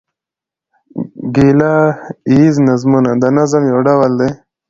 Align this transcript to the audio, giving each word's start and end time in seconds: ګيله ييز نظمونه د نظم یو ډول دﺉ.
ګيله 1.35 1.73
ييز 2.35 2.55
نظمونه 2.67 3.11
د 3.21 3.23
نظم 3.37 3.63
یو 3.71 3.79
ډول 3.87 4.11
دﺉ. 4.19 4.31